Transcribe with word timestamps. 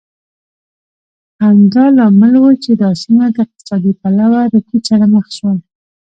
همدا 1.41 1.83
لامل 1.97 2.33
و 2.37 2.45
چې 2.63 2.71
دا 2.81 2.89
سیمه 3.01 3.25
له 3.35 3.39
اقتصادي 3.45 3.91
پلوه 3.99 4.41
رکود 4.53 4.81
سره 4.89 5.05
مخ 5.13 5.25
شوه. 5.37 5.53